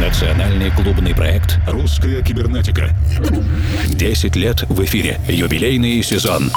Национальный 0.00 0.70
клубный 0.70 1.14
проект 1.14 1.58
«Русская 1.68 2.22
кибернетика». 2.22 2.88
10 3.88 4.36
лет 4.36 4.62
в 4.70 4.82
эфире. 4.84 5.20
Юбилейный 5.28 6.02
сезон. 6.02 6.50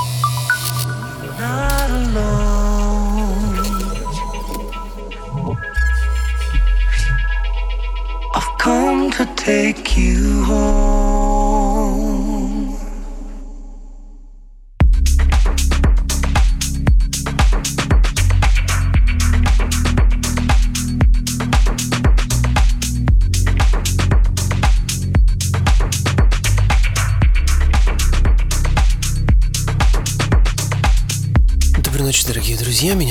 Come 8.59 9.11
to 9.11 9.25
take 9.37 9.95
you 9.95 10.16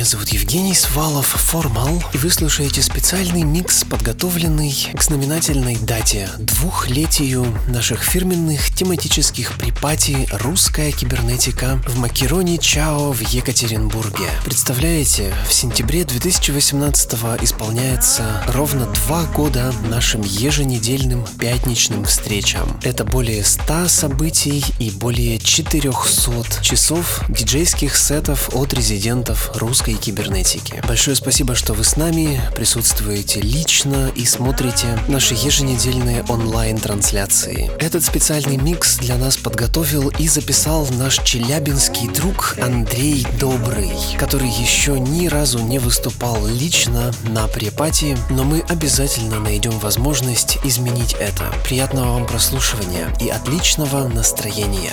зовут 0.07 0.29
Евгений 0.29 0.75
Свалов, 0.75 1.27
Формал, 1.27 2.03
и 2.13 2.19
вы 2.19 2.31
слушаете 2.31 2.81
специальный 2.81 3.43
микс, 3.43 3.85
подготовленный 3.85 4.75
к 4.95 5.03
знаменательной 5.03 5.77
дате, 5.77 6.29
двухлетию 6.39 7.47
наших 7.69 8.03
фирменных 8.03 8.75
тематических 8.75 9.55
припатий 9.59 10.29
«Русская 10.33 10.93
кибернетика» 10.93 11.81
в 11.87 11.99
Макероне 11.99 12.59
Чао 12.59 13.13
в 13.13 13.21
Екатеринбурге. 13.21 14.29
Представляете, 14.45 15.35
в 15.49 15.53
сентябре 15.53 16.05
2018 16.05 17.13
исполняется 17.43 18.45
ровно 18.49 18.87
два 18.87 19.25
года 19.25 19.73
нашим 19.89 20.23
еженедельным 20.23 21.27
пятничным 21.39 22.05
встречам. 22.05 22.79
Это 22.83 23.05
более 23.05 23.45
100 23.45 23.89
событий 23.89 24.65
и 24.79 24.91
более 24.91 25.39
400 25.39 26.63
часов 26.63 27.23
диджейских 27.29 27.97
сетов 27.97 28.51
от 28.53 28.73
резидентов 28.73 29.17
студентов 29.17 29.51
русской 29.97 30.13
кибернетики. 30.13 30.83
Большое 30.87 31.17
спасибо, 31.17 31.55
что 31.55 31.73
вы 31.73 31.85
с 31.85 31.97
нами, 31.97 32.41
присутствуете 32.55 33.41
лично 33.41 34.11
и 34.15 34.25
смотрите 34.25 34.99
наши 35.09 35.35
еженедельные 35.35 36.25
онлайн-трансляции. 36.29 37.71
Этот 37.79 38.05
специальный 38.05 38.57
микс 38.57 38.99
для 38.99 39.17
нас 39.17 39.37
подготовил 39.37 40.11
и 40.19 40.29
записал 40.29 40.87
наш 40.93 41.19
челябинский 41.23 42.09
друг 42.09 42.57
Андрей 42.61 43.27
Добрый, 43.41 43.91
который 44.19 44.49
еще 44.49 44.99
ни 44.99 45.27
разу 45.29 45.59
не 45.59 45.79
выступал 45.79 46.47
лично 46.47 47.13
на 47.29 47.49
препате, 47.49 48.17
но 48.31 48.45
мы 48.45 48.61
обязательно 48.69 49.41
найдем 49.41 49.79
возможность 49.79 50.59
изменить 50.65 51.15
это. 51.19 51.45
Приятного 51.65 52.15
вам 52.15 52.27
прослушивания 52.27 53.09
и 53.21 53.29
отличного 53.29 54.09
настроения. 54.09 54.93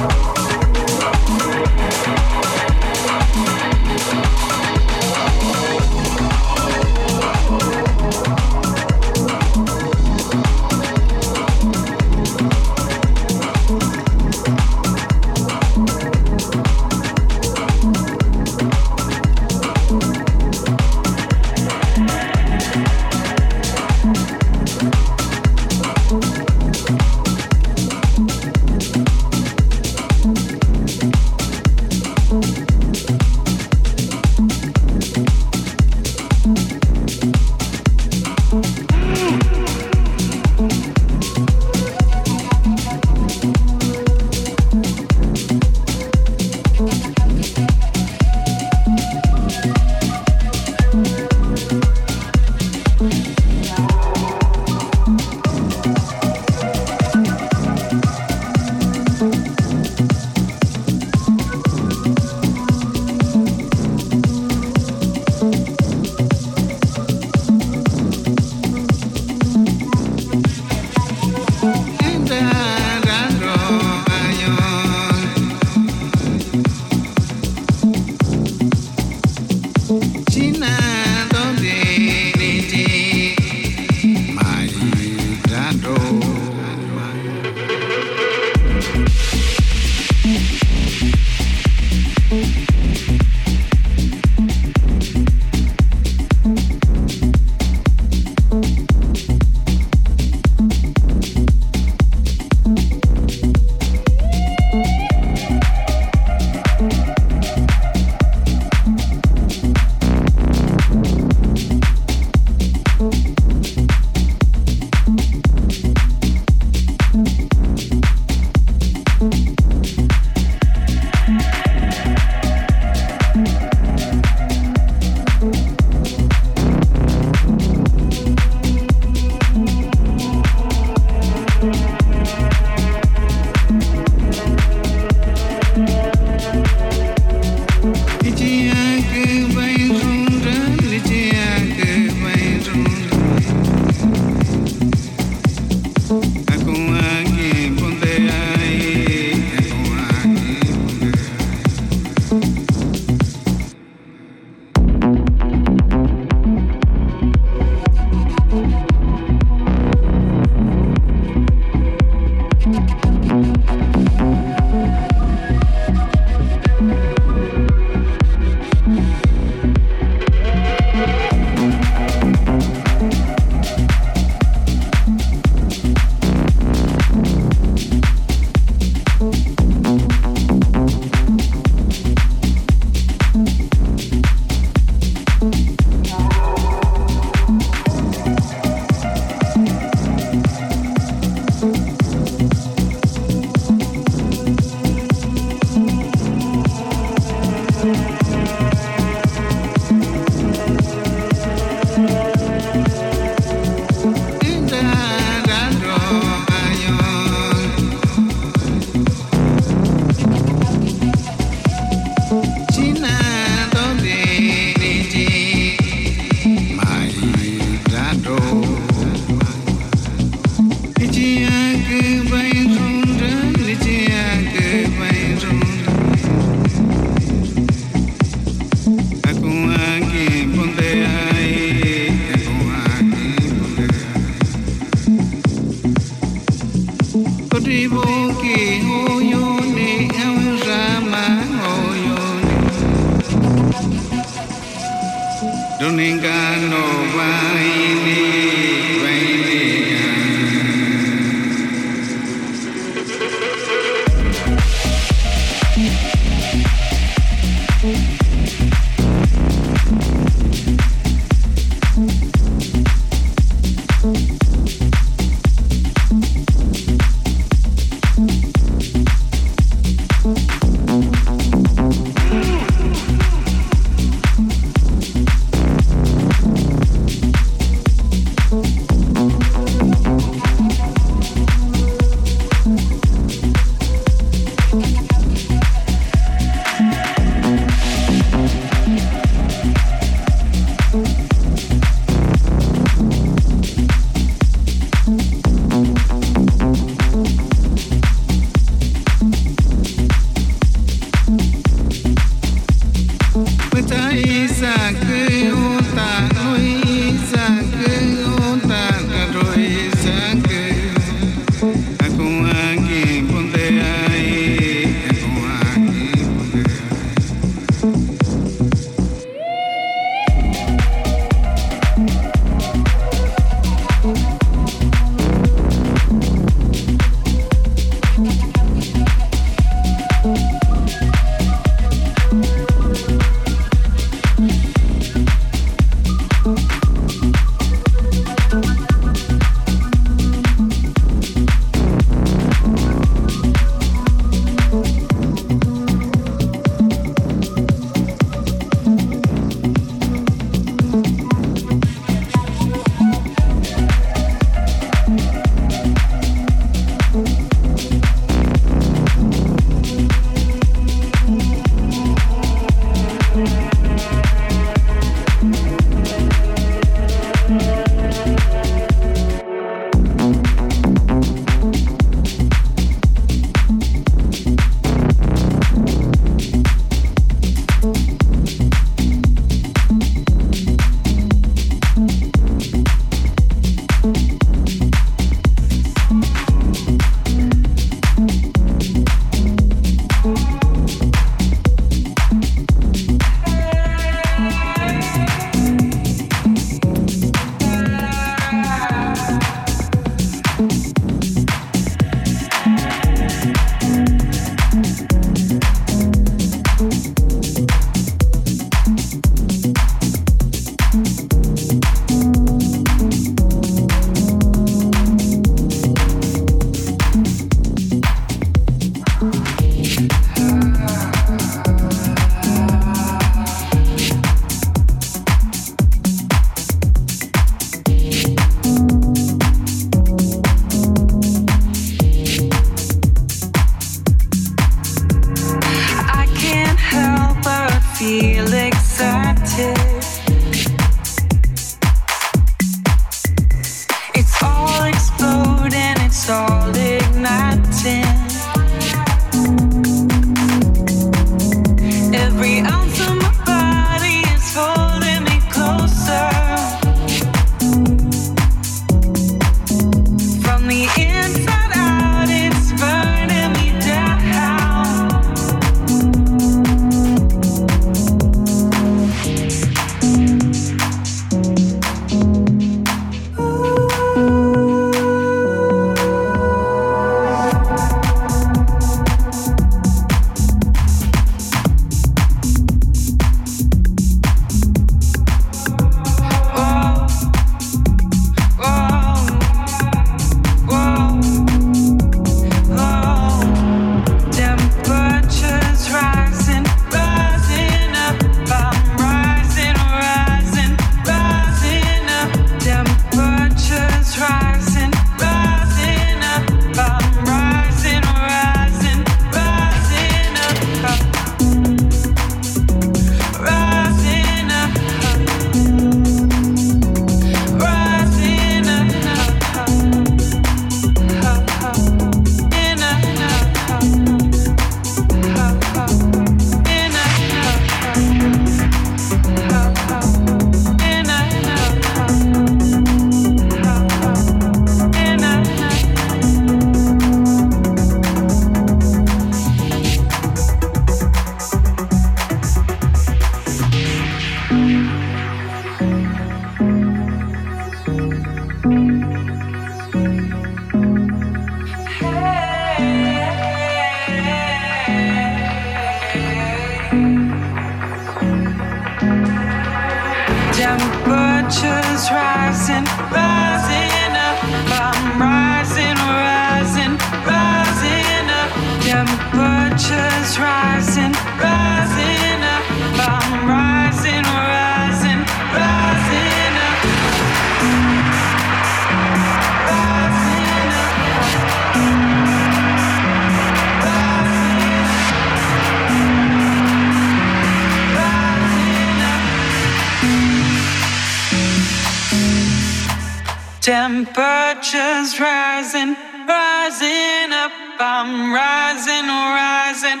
Temperatures 594.60 595.18
rising, 595.18 595.96
rising 596.28 597.32
up. 597.32 597.50
I'm 597.80 598.30
rising, 598.30 599.08
rising. 599.08 600.00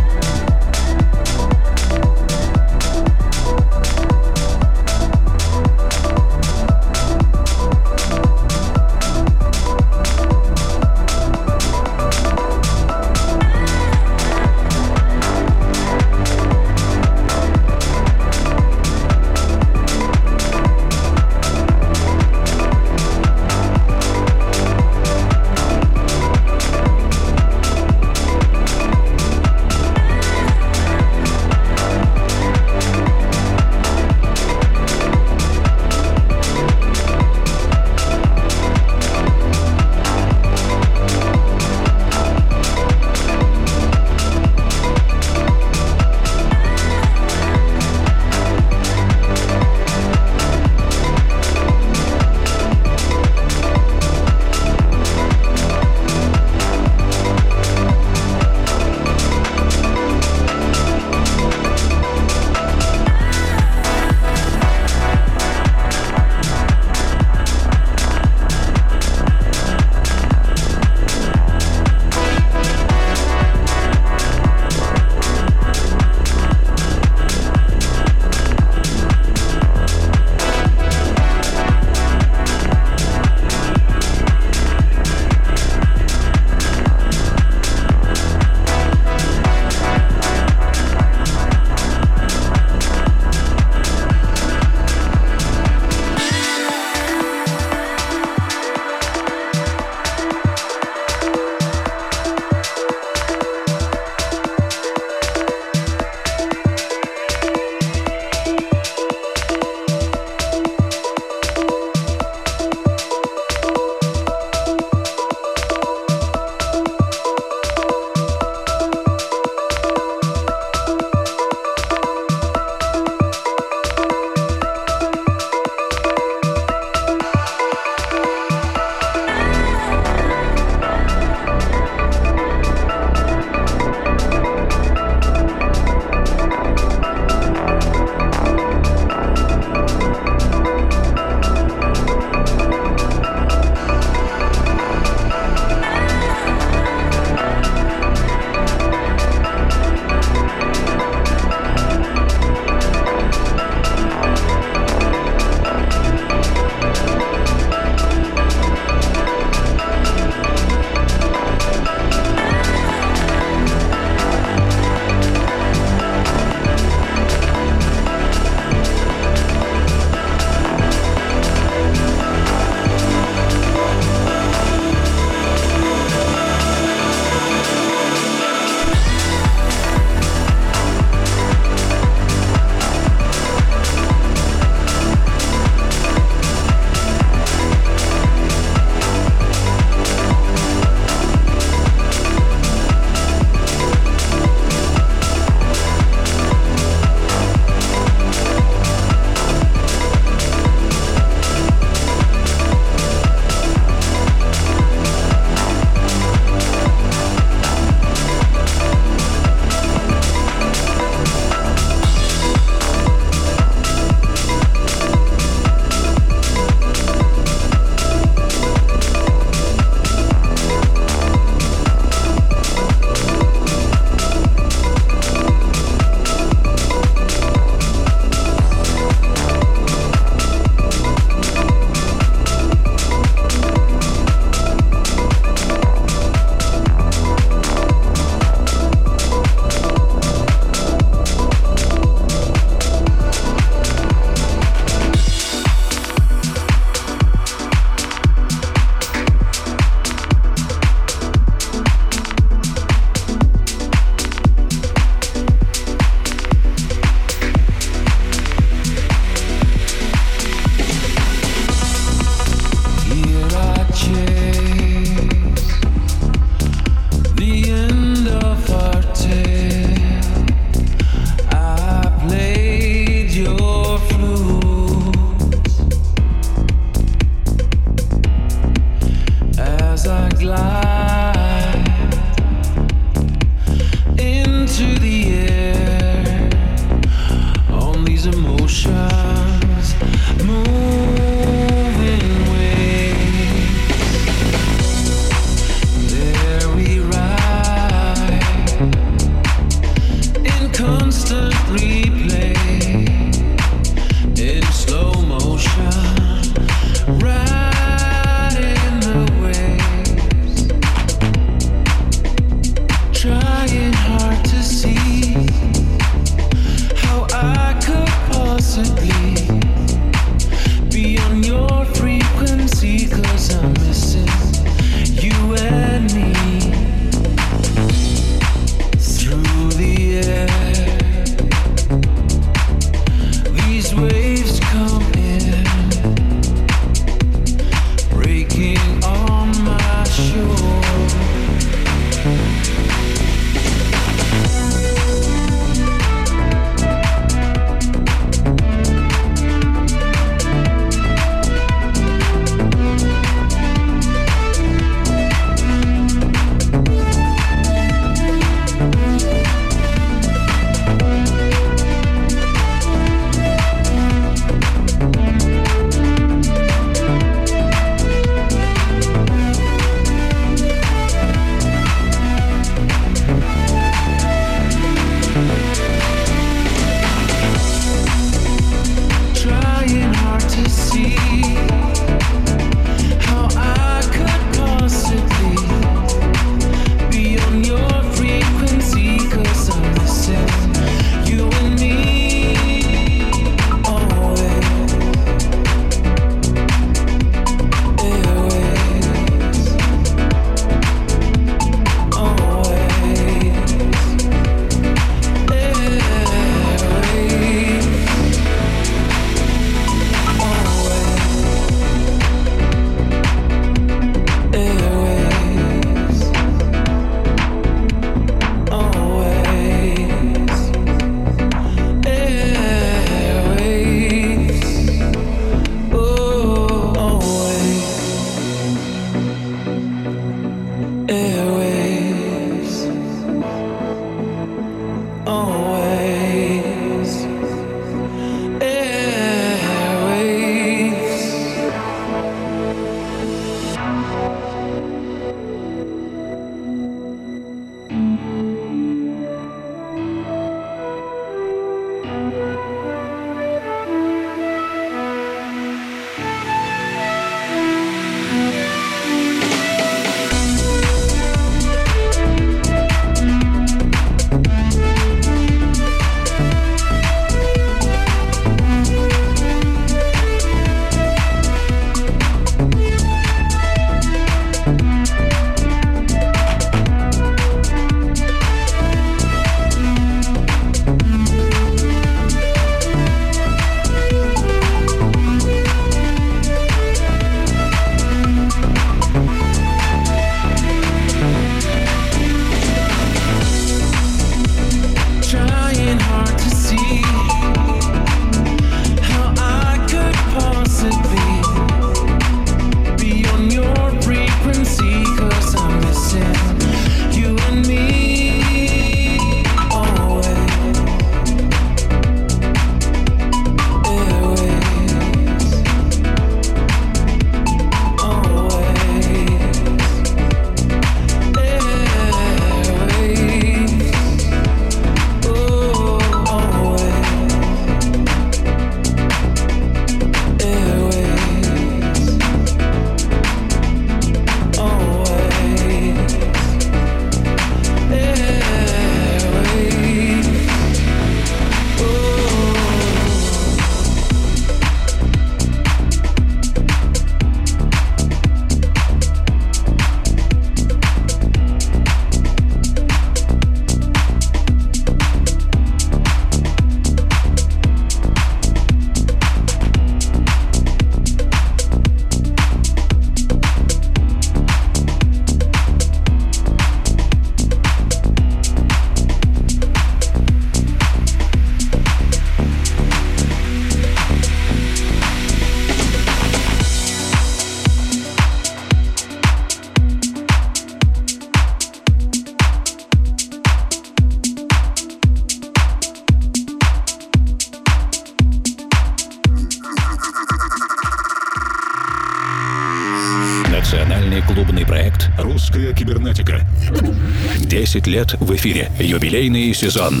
10 597.76 597.86
лет 597.88 598.14
в 598.20 598.34
эфире. 598.34 598.70
Юбилейный 598.80 599.52
сезон. 599.52 600.00